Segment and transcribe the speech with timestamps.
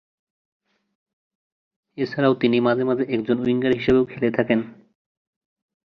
[1.97, 4.59] এছাড়াও তিনি মাঝে মাঝে একজন উইঙ্গার হিসেবেও খেলে থাকেন।